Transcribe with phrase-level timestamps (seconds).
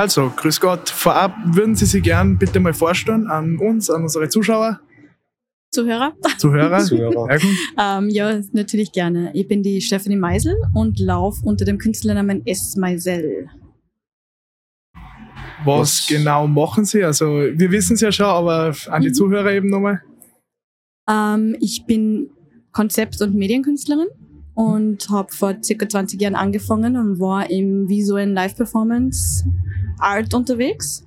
[0.00, 0.88] Also, grüß Gott.
[0.88, 4.80] Vorab würden Sie sich gern bitte mal vorstellen an uns, an unsere Zuschauer?
[5.70, 6.14] Zuhörer?
[6.38, 6.78] Zuhörer?
[6.90, 7.38] Zuhörer.
[7.76, 9.30] Ja, Ähm, ja, natürlich gerne.
[9.34, 12.76] Ich bin die Stephanie Meisel und laufe unter dem Künstlernamen S.
[12.76, 13.50] Meisel.
[15.66, 17.04] Was Was- genau machen Sie?
[17.04, 19.14] Also, wir wissen es ja schon, aber an die Mhm.
[19.14, 20.00] Zuhörer eben nochmal.
[21.10, 22.30] Ähm, ich bin
[22.72, 24.08] Konzept- und Medienkünstlerin
[24.54, 29.44] und habe vor circa 20 Jahren angefangen und war im visuellen Live-Performance
[30.00, 31.04] Art unterwegs.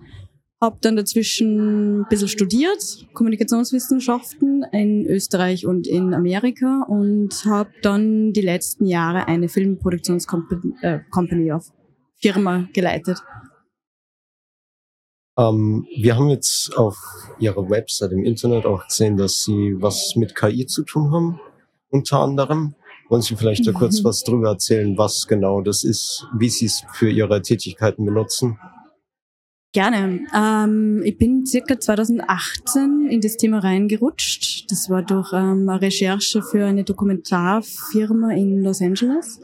[0.61, 8.31] Habe dann dazwischen ein bisschen studiert, Kommunikationswissenschaften in Österreich und in Amerika und habe dann
[8.31, 11.71] die letzten Jahre eine Filmproduktionscompany, äh, Company auf
[12.21, 13.21] Firma geleitet.
[15.37, 16.97] Ähm, wir haben jetzt auf
[17.39, 21.39] Ihrer Website im Internet auch gesehen, dass Sie was mit KI zu tun haben,
[21.89, 22.75] unter anderem.
[23.09, 26.83] Wollen Sie vielleicht da kurz was drüber erzählen, was genau das ist, wie Sie es
[26.93, 28.59] für Ihre Tätigkeiten benutzen?
[29.73, 30.19] Gerne.
[30.35, 34.69] Ähm, ich bin circa 2018 in das Thema reingerutscht.
[34.69, 39.41] Das war durch ähm, eine Recherche für eine Dokumentarfirma in Los Angeles.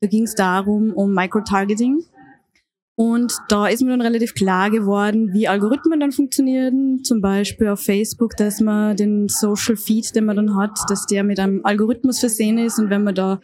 [0.00, 2.04] Da ging es darum, um Microtargeting.
[2.94, 7.02] Und da ist mir dann relativ klar geworden, wie Algorithmen dann funktionieren.
[7.02, 11.24] Zum Beispiel auf Facebook, dass man den Social Feed, den man dann hat, dass der
[11.24, 12.78] mit einem Algorithmus versehen ist.
[12.78, 13.40] Und wenn man da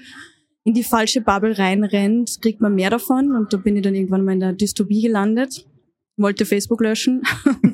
[0.65, 3.35] in die falsche Bubble reinrennt, kriegt man mehr davon.
[3.35, 5.65] Und da bin ich dann irgendwann mal in der Dystopie gelandet
[6.17, 7.23] wollte Facebook löschen,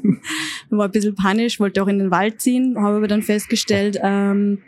[0.70, 4.58] war ein bisschen panisch, wollte auch in den Wald ziehen, habe aber dann festgestellt, ähm,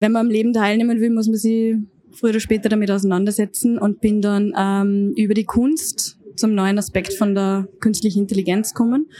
[0.00, 1.76] wenn man am Leben teilnehmen will, muss man sich
[2.12, 7.14] früher oder später damit auseinandersetzen und bin dann ähm, über die Kunst zum neuen Aspekt
[7.14, 9.10] von der künstlichen Intelligenz gekommen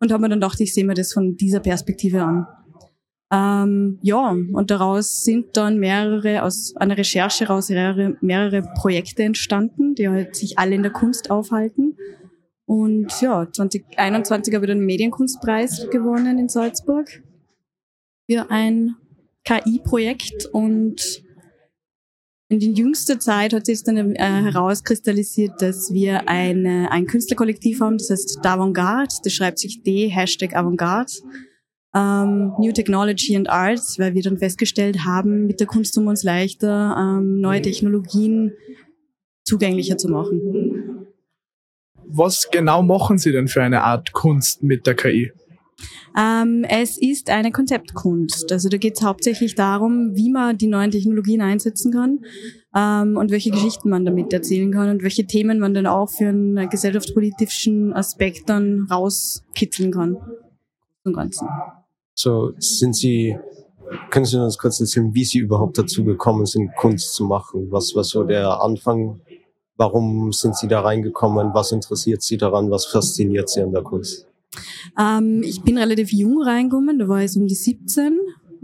[0.00, 2.46] und habe mir dann gedacht, ich sehe mir das von dieser Perspektive an.
[3.30, 9.94] Ähm, ja, und daraus sind dann mehrere, aus einer Recherche raus mehrere, mehrere Projekte entstanden,
[9.94, 11.96] die halt sich alle in der Kunst aufhalten.
[12.68, 17.08] Und ja, 2021 habe ich den Medienkunstpreis gewonnen in Salzburg
[18.30, 18.94] für ein
[19.44, 21.24] KI-Projekt und
[22.50, 27.96] in der jüngsten Zeit hat sich dann äh, herauskristallisiert, dass wir eine, ein Künstlerkollektiv haben,
[27.96, 31.12] das heißt D'Avantgarde, das schreibt sich D, Hashtag Avantgarde,
[31.94, 36.10] ähm, New Technology and Arts, weil wir dann festgestellt haben, mit der Kunst tun wir
[36.10, 38.52] uns leichter, ähm, neue Technologien
[39.44, 40.97] zugänglicher zu machen.
[42.10, 45.30] Was genau machen Sie denn für eine Art Kunst mit der KI?
[46.18, 48.50] Ähm, es ist eine Konzeptkunst.
[48.50, 52.20] Also da geht es hauptsächlich darum, wie man die neuen Technologien einsetzen kann
[52.74, 56.28] ähm, und welche Geschichten man damit erzählen kann und welche Themen man dann auch für
[56.28, 60.16] einen gesellschaftspolitischen Aspekt dann rauskitzeln kann.
[61.04, 61.46] Zum Ganzen.
[62.14, 63.36] So, sind Sie,
[64.10, 67.68] können Sie uns kurz erzählen, wie Sie überhaupt dazu gekommen sind, Kunst zu machen?
[67.70, 69.20] Was war so der Anfang?
[69.78, 71.54] Warum sind Sie da reingekommen?
[71.54, 72.68] Was interessiert Sie daran?
[72.70, 74.26] Was fasziniert Sie an der Kunst?
[74.98, 78.18] Ähm, ich bin relativ jung reingekommen, da war ich um die 17.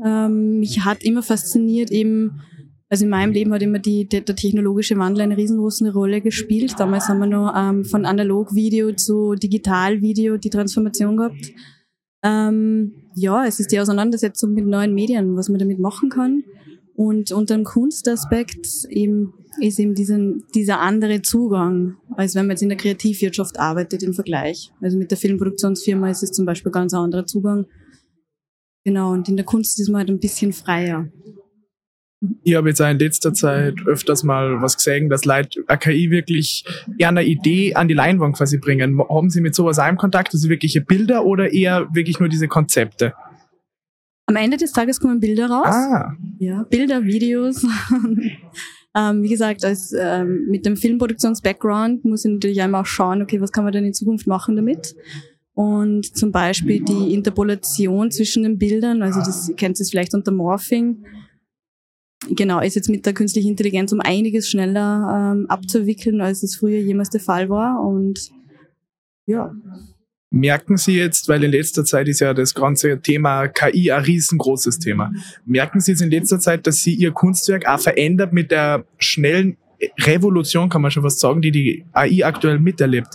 [0.04, 2.40] Ähm, mich hat immer fasziniert eben,
[2.88, 6.74] also in meinem Leben hat immer die, der, der technologische Wandel eine riesengroße Rolle gespielt.
[6.78, 11.52] Damals haben wir noch ähm, von Analogvideo zu Digitalvideo die Transformation gehabt.
[12.24, 16.42] Ähm, ja, es ist die Auseinandersetzung mit neuen Medien, was man damit machen kann.
[16.96, 22.62] Und unter dem Kunstaspekt eben ist eben diesen, dieser andere Zugang, als wenn man jetzt
[22.62, 24.72] in der Kreativwirtschaft arbeitet im Vergleich.
[24.80, 27.66] Also mit der Filmproduktionsfirma ist es zum Beispiel ganz ein anderer Zugang.
[28.84, 31.08] Genau, und in der Kunst ist man halt ein bisschen freier.
[32.42, 36.10] Ich habe jetzt auch in letzter Zeit öfters mal was gesehen, dass Leute eine KI
[36.10, 36.64] wirklich
[36.98, 38.98] eher eine Idee an die Leinwand quasi bringen.
[39.08, 43.14] Haben Sie mit sowas auch Kontakt, also wirkliche Bilder oder eher wirklich nur diese Konzepte?
[44.26, 45.66] Am Ende des Tages kommen Bilder raus.
[45.68, 47.62] Ah, Ja, Bilder, Videos.
[48.96, 53.40] ähm, wie gesagt, als, ähm, mit dem Filmproduktions-Background muss ich natürlich einmal auch schauen, okay,
[53.40, 54.94] was kann man denn in Zukunft machen damit?
[55.52, 60.32] Und zum Beispiel die Interpolation zwischen den Bildern, also das ihr kennt es vielleicht unter
[60.32, 61.04] Morphing.
[62.30, 66.80] Genau, ist jetzt mit der künstlichen Intelligenz um einiges schneller ähm, abzuwickeln, als es früher
[66.80, 67.84] jemals der Fall war.
[67.84, 68.30] Und
[69.26, 69.54] ja,
[70.34, 74.80] merken Sie jetzt, weil in letzter Zeit ist ja das ganze Thema KI ein riesengroßes
[74.80, 75.12] Thema.
[75.46, 79.56] Merken Sie jetzt in letzter Zeit, dass Sie Ihr Kunstwerk auch verändert mit der schnellen
[80.00, 83.14] Revolution, kann man schon fast sagen, die die AI aktuell miterlebt?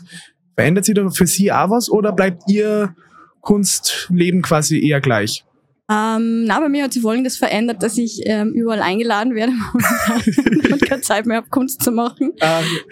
[0.56, 2.95] Verändert sich da für Sie auch was oder bleibt Ihr
[3.42, 5.44] Kunstleben quasi eher gleich?
[5.92, 9.54] Ähm, na, bei mir hat sich folgendes verändert, dass ich ähm, überall eingeladen werde
[10.71, 12.31] und keine Zeit mehr habe, Kunst zu machen.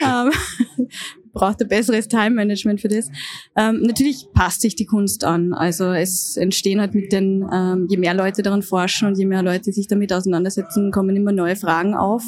[0.01, 0.31] Ähm,
[1.37, 3.09] braucht ein besseres Time-Management für das.
[3.55, 5.53] Ähm, natürlich passt sich die Kunst an.
[5.53, 9.43] Also es entstehen halt mit den, ähm, je mehr Leute daran forschen und je mehr
[9.43, 12.23] Leute sich damit auseinandersetzen, kommen immer neue Fragen auf,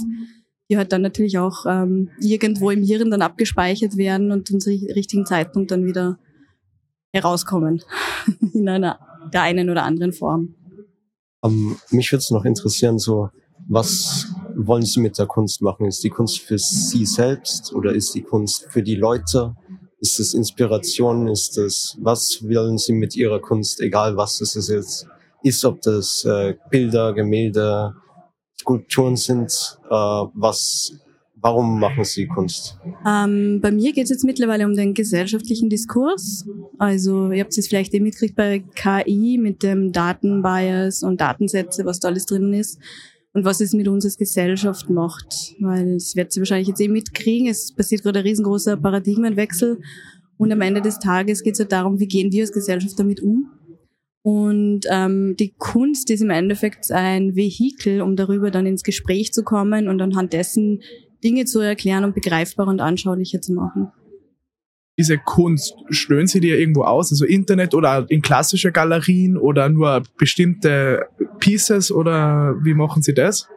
[0.69, 5.25] die halt dann natürlich auch ähm, irgendwo im Hirn dann abgespeichert werden und zum richtigen
[5.25, 6.19] Zeitpunkt dann wieder
[7.11, 7.81] herauskommen
[8.53, 8.99] in einer
[9.33, 10.53] der einen oder anderen Form.
[11.41, 13.29] Um, ähm, mich würde es noch interessieren, so
[13.67, 15.87] was wollen Sie mit der Kunst machen?
[15.87, 19.55] Ist die Kunst für Sie selbst oder ist die Kunst für die Leute?
[19.99, 21.27] Ist es Inspiration?
[21.27, 25.07] Ist es, was wollen Sie mit Ihrer Kunst, egal was es jetzt
[25.43, 27.95] ist, ob das äh, Bilder, Gemälde,
[28.59, 29.51] Skulpturen sind,
[29.85, 30.93] äh, was,
[31.35, 32.77] warum machen Sie Kunst?
[33.07, 36.45] Ähm, bei mir geht es jetzt mittlerweile um den gesellschaftlichen Diskurs.
[36.77, 41.99] Also ihr habt es vielleicht eh mitgekriegt bei KI mit dem Datenbias und Datensätze, was
[41.99, 42.79] da alles drin ist
[43.33, 45.55] und was es mit uns als Gesellschaft macht.
[45.59, 49.79] Weil es wird sie wahrscheinlich jetzt eh mitkriegen, es passiert gerade ein riesengroßer Paradigmenwechsel
[50.37, 53.21] und am Ende des Tages geht es halt darum, wie gehen wir als Gesellschaft damit
[53.21, 53.51] um.
[54.21, 59.43] Und ähm, die Kunst ist im Endeffekt ein Vehikel, um darüber dann ins Gespräch zu
[59.43, 60.81] kommen und anhand dessen
[61.23, 63.91] Dinge zu erklären und begreifbarer und anschaulicher zu machen.
[64.99, 67.11] Diese Kunst, stöhnen Sie die irgendwo aus?
[67.11, 71.07] Also Internet oder in klassische Galerien oder nur bestimmte
[71.39, 73.47] Pieces oder wie machen Sie das?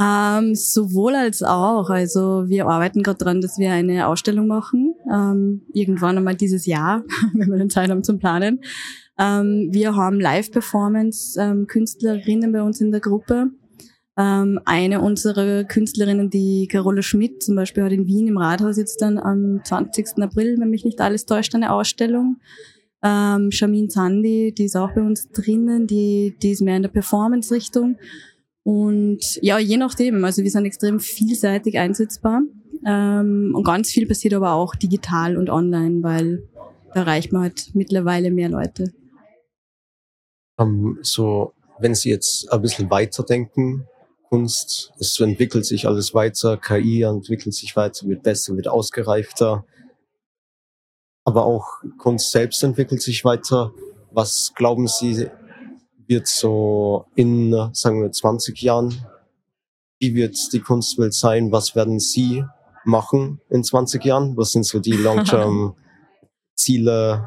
[0.00, 1.90] Ähm, sowohl als auch.
[1.90, 4.94] Also wir arbeiten gerade dran, dass wir eine Ausstellung machen.
[5.12, 7.04] Ähm, irgendwann einmal dieses Jahr,
[7.34, 8.60] wenn wir dann Zeit haben zum Planen.
[9.16, 13.50] Ähm, wir haben Live-Performance-Künstlerinnen ähm, bei uns in der Gruppe.
[14.16, 19.02] Ähm, eine unserer Künstlerinnen, die Carola Schmidt zum Beispiel, hat in Wien im Rathaus jetzt
[19.02, 20.22] dann am 20.
[20.22, 22.36] April, wenn mich nicht alles täuscht, eine Ausstellung.
[23.02, 26.90] Ähm, Shamin Zandi, die ist auch bei uns drinnen, die, die ist mehr in der
[26.90, 27.98] Performance-Richtung.
[28.62, 32.42] Und ja, je nachdem, also wir sind extrem vielseitig einsetzbar.
[32.86, 36.48] Ähm, und ganz viel passiert aber auch digital und online, weil
[36.94, 38.92] da erreicht man halt mittlerweile mehr Leute.
[40.56, 43.86] Um, so, wenn Sie jetzt ein bisschen weiterdenken,
[44.28, 49.64] Kunst, es entwickelt sich alles weiter, KI entwickelt sich weiter, wird besser, wird ausgereifter.
[51.24, 53.72] Aber auch Kunst selbst entwickelt sich weiter.
[54.10, 55.28] Was glauben Sie,
[56.06, 58.94] wird so in, sagen wir, 20 Jahren,
[59.98, 61.50] wie wird die Kunstwelt sein?
[61.50, 62.44] Was werden Sie
[62.84, 64.36] machen in 20 Jahren?
[64.36, 65.76] Was sind so die Long-Term
[66.54, 67.24] Ziele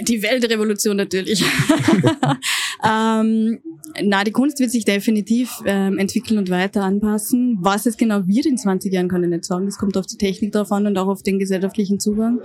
[0.00, 1.42] die Weltrevolution natürlich.
[2.84, 3.60] ähm,
[4.02, 7.58] na, die Kunst wird sich definitiv ähm, entwickeln und weiter anpassen.
[7.60, 9.66] Was es genau wird in 20 Jahren, kann ich nicht sagen.
[9.66, 12.40] Das kommt auf die Technik drauf an und auch auf den gesellschaftlichen Zugang.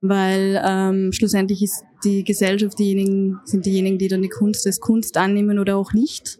[0.00, 5.16] Weil ähm, schlussendlich ist die Gesellschaft diejenigen, sind diejenigen, die dann die Kunst als Kunst
[5.16, 6.38] annehmen oder auch nicht.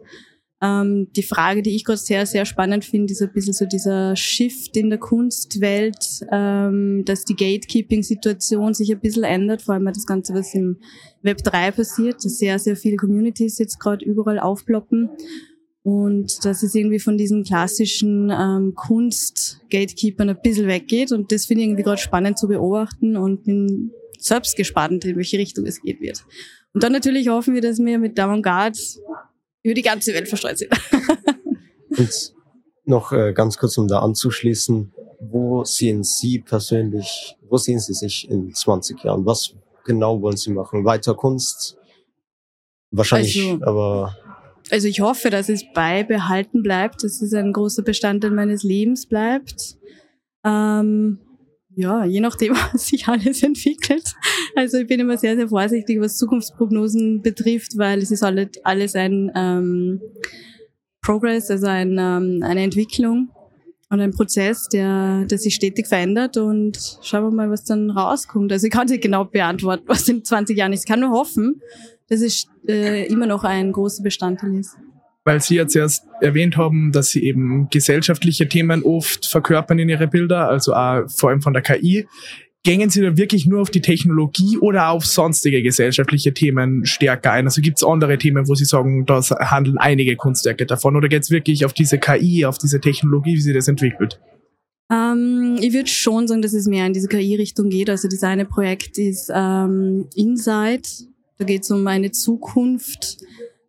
[0.64, 4.16] Ähm, die Frage, die ich gerade sehr, sehr spannend finde, ist ein bisschen so dieser
[4.16, 10.06] Shift in der Kunstwelt, ähm, dass die Gatekeeping-Situation sich ein bisschen ändert, vor allem das
[10.06, 10.78] Ganze, was im
[11.22, 15.10] Web 3 passiert, dass sehr, sehr viele Communities jetzt gerade überall aufploppen.
[15.82, 21.12] Und dass es irgendwie von diesen klassischen ähm, Kunst-Gatekeepern ein bisschen weggeht.
[21.12, 25.36] Und das finde ich irgendwie gerade spannend zu beobachten und bin selbst gespannt, in welche
[25.36, 26.24] Richtung es geht wird.
[26.72, 28.78] Und dann natürlich hoffen wir, dass wir mit Avantgarde
[29.64, 30.70] über die ganze Welt verstreut sind.
[31.98, 32.34] Und
[32.84, 38.28] noch äh, ganz kurz, um da anzuschließen, wo sehen Sie persönlich, wo sehen Sie sich
[38.30, 39.24] in 20 Jahren?
[39.24, 40.84] Was genau wollen Sie machen?
[40.84, 41.78] Weiter Kunst?
[42.90, 44.16] Wahrscheinlich, also, aber.
[44.70, 49.76] Also ich hoffe, dass es beibehalten bleibt, dass es ein großer Bestandteil meines Lebens bleibt.
[50.44, 51.20] Ähm,
[51.76, 54.14] ja, je nachdem, was sich alles entwickelt.
[54.54, 59.32] Also ich bin immer sehr, sehr vorsichtig, was Zukunftsprognosen betrifft, weil es ist alles ein
[59.34, 60.00] ähm,
[61.02, 63.30] Progress, also ein, ähm, eine Entwicklung
[63.90, 68.50] und ein Prozess, der, der sich stetig verändert und schauen wir mal, was dann rauskommt.
[68.52, 70.80] Also ich kann nicht genau beantworten, was in 20 Jahren ist.
[70.80, 71.60] Ich kann nur hoffen,
[72.08, 74.76] dass es äh, immer noch ein großer Bestandteil ist
[75.24, 80.06] weil Sie jetzt erst erwähnt haben, dass Sie eben gesellschaftliche Themen oft verkörpern in Ihre
[80.06, 82.06] Bilder, also auch vor allem von der KI.
[82.62, 87.46] Gängen Sie da wirklich nur auf die Technologie oder auf sonstige gesellschaftliche Themen stärker ein?
[87.46, 90.96] Also gibt es andere Themen, wo Sie sagen, da handeln einige Kunstwerke davon?
[90.96, 94.18] Oder geht es wirklich auf diese KI, auf diese Technologie, wie sie das entwickelt?
[94.90, 97.90] Ähm, ich würde schon sagen, dass es mehr in diese KI-Richtung geht.
[97.90, 100.88] Also das eine Projekt ist ähm, Insight.
[101.38, 103.18] Da geht es um eine Zukunft,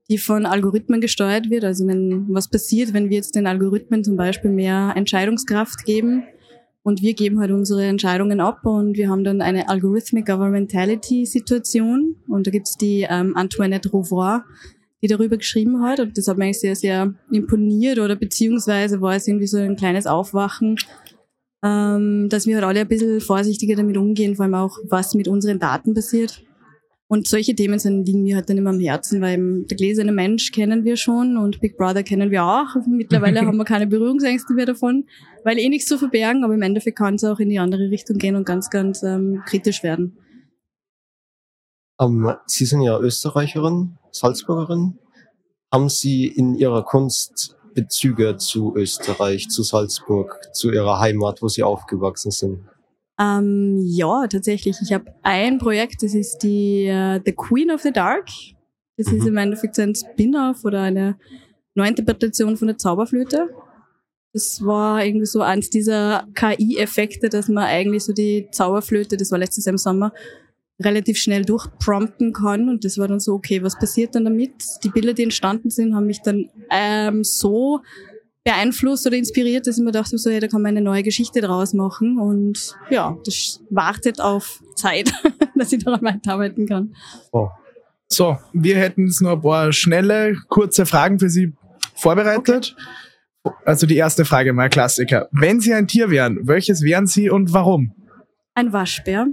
[0.09, 1.63] die von Algorithmen gesteuert wird.
[1.63, 6.23] Also wenn was passiert, wenn wir jetzt den Algorithmen zum Beispiel mehr Entscheidungskraft geben
[6.83, 12.17] und wir geben halt unsere Entscheidungen ab und wir haben dann eine Algorithmic Governmentality Situation
[12.27, 14.41] und da gibt's die ähm, Antoinette Rouvois,
[15.01, 19.27] die darüber geschrieben hat und das hat mich sehr, sehr imponiert oder beziehungsweise war es
[19.27, 20.75] irgendwie so ein kleines Aufwachen,
[21.63, 25.27] ähm, dass wir halt alle ein bisschen vorsichtiger damit umgehen, vor allem auch was mit
[25.27, 26.43] unseren Daten passiert
[27.07, 30.51] Und solche Themen sind, liegen mir halt dann immer am Herzen, weil der gläserne Mensch
[30.51, 32.75] kennen wir schon und Big Brother kennen wir auch.
[32.87, 35.05] Mittlerweile haben wir keine Berührungsängste mehr davon,
[35.43, 38.17] weil eh nichts zu verbergen, aber im Endeffekt kann es auch in die andere Richtung
[38.17, 40.17] gehen und ganz, ganz ähm, kritisch werden.
[41.97, 44.97] Um, ähm, Sie sind ja Österreicherin, Salzburgerin.
[45.71, 51.61] Haben Sie in Ihrer Kunst Bezüge zu Österreich, zu Salzburg, zu Ihrer Heimat, wo Sie
[51.61, 52.63] aufgewachsen sind?
[53.19, 54.77] Ähm, ja, tatsächlich.
[54.81, 58.27] Ich habe ein Projekt, das ist die uh, The Queen of the Dark.
[58.97, 59.17] Das mhm.
[59.17, 61.17] ist im Endeffekt ein Spin-off oder eine
[61.75, 63.49] Neuinterpretation von der Zauberflöte.
[64.33, 69.39] Das war irgendwie so eins dieser KI-Effekte, dass man eigentlich so die Zauberflöte, das war
[69.39, 70.13] letztes Jahr im Sommer,
[70.81, 72.67] relativ schnell durchprompten kann.
[72.67, 74.51] Und das war dann so, okay, was passiert dann damit?
[74.83, 77.79] Die Bilder, die entstanden sind, haben mich dann ähm, so
[78.45, 81.41] beeinflusst oder inspiriert, dass ich mir dachte, so, hey, da kann man eine neue Geschichte
[81.41, 82.19] draus machen.
[82.19, 85.11] Und ja, das wartet auf Zeit,
[85.55, 86.95] dass ich daran weiterarbeiten kann.
[87.31, 87.49] Oh.
[88.07, 91.53] So, wir hätten jetzt noch ein paar schnelle, kurze Fragen für Sie
[91.95, 92.75] vorbereitet.
[93.43, 93.55] Okay.
[93.65, 95.27] Also die erste Frage mal Klassiker.
[95.31, 97.93] Wenn Sie ein Tier wären, welches wären Sie und warum?
[98.53, 99.27] Ein Waschbär.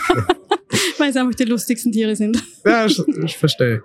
[0.98, 2.42] Weil es einfach die lustigsten Tiere sind.
[2.64, 3.82] Ja, ich, ich verstehe.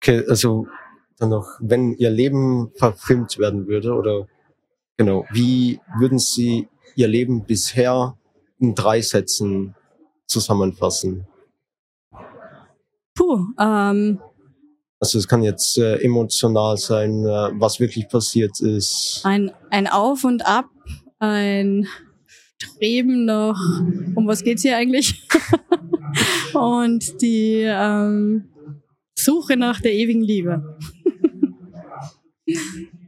[0.00, 0.66] Okay, also
[1.18, 4.26] dann noch, wenn Ihr Leben verfilmt werden würde oder
[4.96, 8.16] genau, wie würden Sie Ihr Leben bisher
[8.58, 9.74] in drei Sätzen
[10.26, 11.26] zusammenfassen?
[13.14, 14.20] Puh, ähm.
[15.00, 19.20] Also es kann jetzt äh, emotional sein, äh, was wirklich passiert ist.
[19.24, 20.66] Ein, ein Auf und Ab,
[21.18, 21.86] ein
[22.56, 23.58] Streben nach,
[24.14, 25.28] um was geht's hier eigentlich?
[26.54, 28.48] und die ähm,
[29.14, 30.78] Suche nach der ewigen Liebe.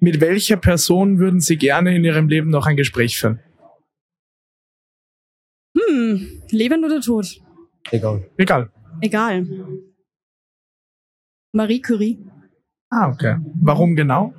[0.00, 3.40] Mit welcher Person würden Sie gerne in Ihrem Leben noch ein Gespräch führen?
[5.76, 7.40] Hm, lebend oder tot?
[7.90, 8.28] Egal.
[8.36, 8.70] Egal.
[9.00, 9.46] Egal.
[11.52, 12.18] Marie Curie.
[12.90, 13.36] Ah, okay.
[13.60, 14.32] Warum genau?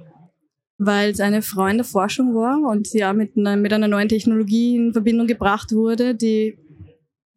[0.78, 3.88] Weil es eine Frau in der Forschung war und sie ja mit einer, mit einer
[3.88, 6.58] neuen Technologie in Verbindung gebracht wurde, die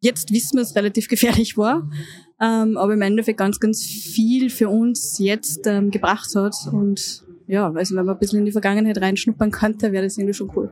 [0.01, 1.89] jetzt wissen wir es relativ gefährlich war,
[2.39, 6.55] ähm, aber im Endeffekt ganz, ganz viel für uns jetzt ähm, gebracht hat.
[6.71, 10.33] Und ja, also wenn man ein bisschen in die Vergangenheit reinschnuppern könnte, wäre das irgendwie
[10.33, 10.71] schon cool.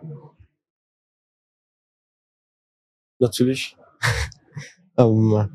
[3.20, 3.76] Natürlich.
[4.98, 5.50] ähm,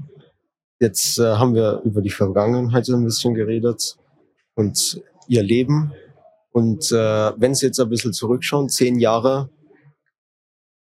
[0.81, 3.97] jetzt äh, haben wir über die Vergangenheit ein bisschen geredet
[4.55, 5.95] und ihr Leben.
[6.53, 9.49] Und äh, wenn Sie jetzt ein bisschen zurückschauen, zehn Jahre,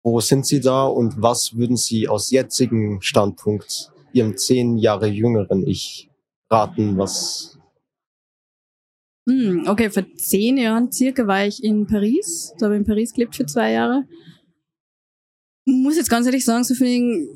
[0.04, 5.66] wo sind Sie da und was würden Sie aus jetzigem Standpunkt Ihrem zehn Jahre jüngeren
[5.66, 6.08] Ich
[6.48, 7.57] raten, was?
[9.28, 12.54] Hm, okay, vor zehn Jahren circa war ich in Paris.
[12.58, 14.04] Da habe ich in Paris gelebt für zwei Jahre.
[15.66, 17.28] Muss jetzt ganz ehrlich sagen, so viel,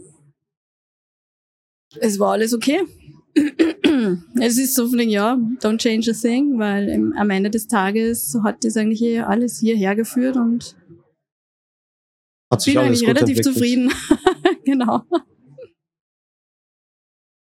[2.00, 2.80] es war alles okay.
[4.40, 8.38] es ist so viel, ja, don't change a thing, weil im, am Ende des Tages
[8.42, 10.74] hat das eigentlich alles hierher geführt und
[12.50, 13.92] hat sich bin eigentlich relativ zufrieden.
[14.64, 15.02] genau.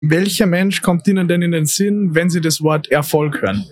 [0.02, 3.66] Welcher Mensch kommt Ihnen denn in den Sinn, wenn Sie das Wort Erfolg hören?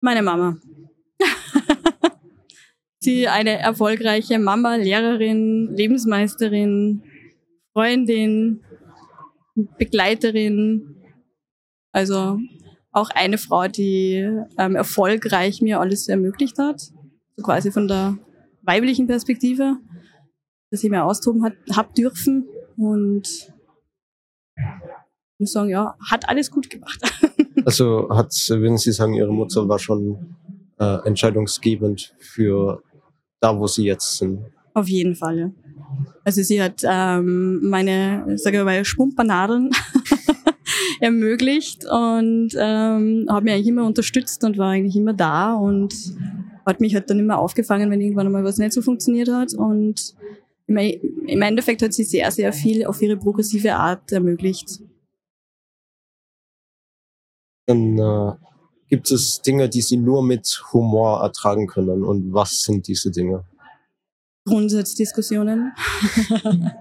[0.00, 0.58] Meine Mama.
[3.00, 7.02] Sie eine erfolgreiche Mama, Lehrerin, Lebensmeisterin,
[7.72, 8.62] Freundin,
[9.76, 11.02] Begleiterin.
[11.92, 12.38] Also
[12.92, 16.80] auch eine Frau, die ähm, erfolgreich mir alles ermöglicht hat.
[17.36, 18.18] So quasi von der
[18.62, 19.78] weiblichen Perspektive,
[20.70, 23.52] dass ich mir austoben hat, hab dürfen und
[24.56, 27.00] ich muss sagen, ja, hat alles gut gemacht.
[27.68, 30.34] also hat, würden Sie sagen, Ihre Mutter war schon
[30.80, 32.82] äh, entscheidungsgebend für
[33.40, 34.40] da, wo Sie jetzt sind?
[34.72, 35.50] Auf jeden Fall, ja.
[36.24, 39.70] Also sie hat ähm, meine, sage ich mal, Schwumpernadeln
[41.00, 45.94] ermöglicht und ähm, hat mich eigentlich immer unterstützt und war eigentlich immer da und
[46.64, 49.52] hat mich halt dann immer aufgefangen, wenn irgendwann mal was nicht so funktioniert hat.
[49.52, 50.14] Und
[50.66, 54.80] im Endeffekt hat sie sehr, sehr viel auf ihre progressive Art ermöglicht.
[57.68, 58.32] Dann äh,
[58.88, 62.02] gibt es Dinge, die Sie nur mit Humor ertragen können.
[62.02, 63.44] Und was sind diese Dinge?
[64.46, 65.72] Grundsatzdiskussionen.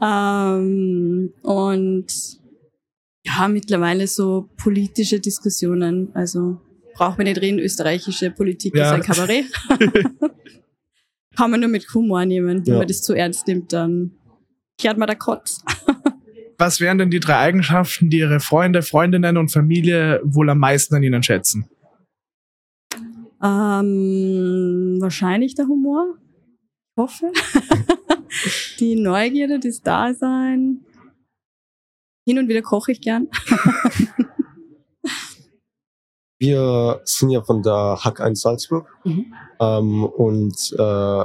[0.00, 2.06] ähm, und
[3.26, 6.10] ja, mittlerweile so politische Diskussionen.
[6.14, 6.60] Also
[6.94, 8.84] braucht man nicht reden, österreichische Politik ja.
[8.86, 9.46] ist ein Kabarett.
[11.36, 12.64] Kann man nur mit Humor nehmen.
[12.64, 12.78] Wenn ja.
[12.78, 14.12] man das zu ernst nimmt, dann
[14.78, 15.62] kehrt man der Kotz.
[16.58, 20.96] Was wären denn die drei Eigenschaften, die Ihre Freunde, Freundinnen und Familie wohl am meisten
[20.96, 21.70] an Ihnen schätzen?
[23.40, 26.18] Ähm, wahrscheinlich der Humor.
[26.96, 27.30] hoffe.
[28.80, 30.84] die Neugierde, das Dasein.
[32.26, 33.28] Hin und wieder koche ich gern.
[36.40, 38.88] Wir sind ja von der Hack 1 Salzburg.
[39.04, 39.32] Mhm.
[39.60, 41.24] Ähm, und äh,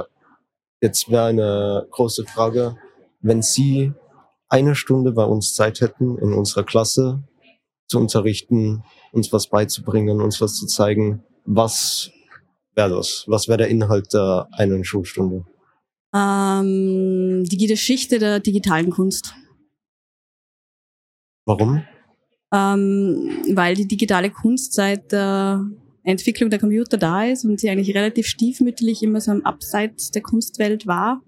[0.80, 2.76] jetzt wäre eine große Frage,
[3.20, 3.92] wenn Sie
[4.54, 7.24] eine Stunde bei uns Zeit hätten, in unserer Klasse
[7.88, 12.12] zu unterrichten, uns was beizubringen, uns was zu zeigen, was
[12.76, 13.24] wäre das?
[13.26, 15.44] Was wäre der Inhalt der einen Schulstunde?
[16.14, 19.34] Ähm, die Geschichte der digitalen Kunst.
[21.46, 21.82] Warum?
[22.52, 25.66] Ähm, weil die digitale Kunst seit der
[26.04, 30.22] Entwicklung der Computer da ist und sie eigentlich relativ stiefmütterlich immer so am Abseits der
[30.22, 31.22] Kunstwelt war.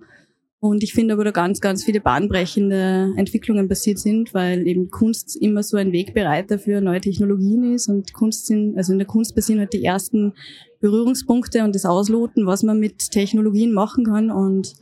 [0.67, 5.37] Und ich finde aber da ganz, ganz viele bahnbrechende Entwicklungen passiert sind, weil eben Kunst
[5.37, 9.35] immer so ein Wegbereiter für neue Technologien ist und Kunst sind, also in der Kunst
[9.35, 10.33] passieren halt die ersten
[10.81, 14.75] Berührungspunkte und das Ausloten, was man mit Technologien machen kann und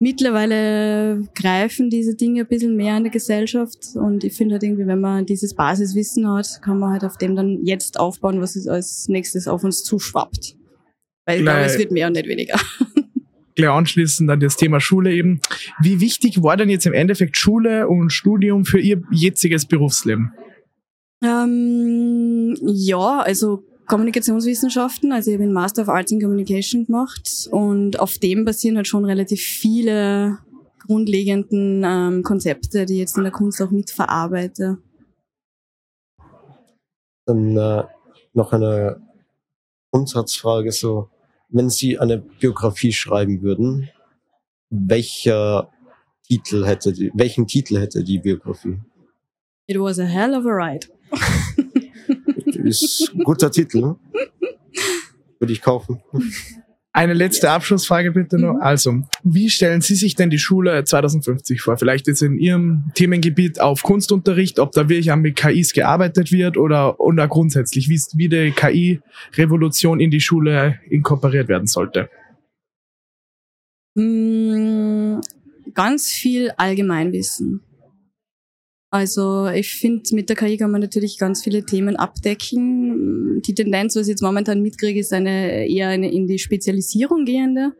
[0.00, 4.86] mittlerweile greifen diese Dinge ein bisschen mehr in der Gesellschaft und ich finde halt irgendwie,
[4.86, 8.66] wenn man dieses Basiswissen hat, kann man halt auf dem dann jetzt aufbauen, was es
[8.66, 10.56] als nächstes auf uns zuschwappt.
[11.26, 12.58] Weil ich glaube, es wird mehr und nicht weniger.
[13.54, 15.40] Gleich anschließend an das Thema Schule eben.
[15.80, 20.32] Wie wichtig war denn jetzt im Endeffekt Schule und Studium für Ihr jetziges Berufsleben?
[21.22, 28.00] Ähm, ja, also Kommunikationswissenschaften, also ich habe einen Master of Arts in Communication gemacht und
[28.00, 30.38] auf dem basieren halt schon relativ viele
[30.86, 34.78] grundlegenden ähm, Konzepte, die ich jetzt in der Kunst auch mitverarbeite.
[37.26, 37.84] Dann äh,
[38.32, 39.00] noch eine
[39.92, 41.08] Grundsatzfrage so,
[41.54, 43.88] wenn Sie eine Biografie schreiben würden,
[44.70, 45.70] welcher
[46.26, 48.80] Titel hätte die, welchen Titel hätte die Biografie?
[49.66, 50.88] It was a hell of a ride.
[52.64, 53.94] ist ein guter Titel.
[55.38, 56.02] Würde ich kaufen.
[56.96, 58.54] Eine letzte Abschlussfrage bitte noch.
[58.54, 58.62] Mhm.
[58.62, 61.76] Also, wie stellen Sie sich denn die Schule 2050 vor?
[61.76, 67.00] Vielleicht jetzt in Ihrem Themengebiet auf Kunstunterricht, ob da wirklich mit KIs gearbeitet wird oder,
[67.00, 72.08] oder grundsätzlich, wie, wie die KI-Revolution in die Schule inkorporiert werden sollte?
[73.96, 75.18] Mm,
[75.74, 77.60] ganz viel Allgemeinwissen.
[78.94, 83.42] Also ich finde, mit der KI kann man natürlich ganz viele Themen abdecken.
[83.42, 87.72] Die Tendenz, was ich jetzt momentan mitkriege, ist eine eher eine in die Spezialisierung gehende.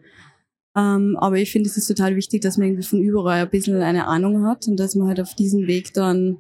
[0.76, 3.80] Ähm, aber ich finde, es ist total wichtig, dass man irgendwie von überall ein bisschen
[3.80, 6.38] eine Ahnung hat und dass man halt auf diesem Weg dann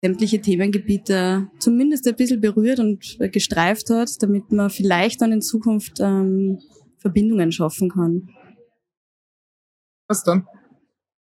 [0.00, 5.98] sämtliche Themengebiete zumindest ein bisschen berührt und gestreift hat, damit man vielleicht dann in Zukunft
[5.98, 6.60] ähm,
[6.98, 8.28] Verbindungen schaffen kann.
[10.06, 10.46] Was dann?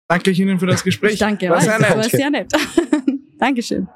[0.09, 1.19] Danke ich Ihnen für das Gespräch.
[1.19, 1.95] Danke, war, sehr nett.
[1.95, 2.51] War sehr nett.
[3.37, 3.87] Dankeschön.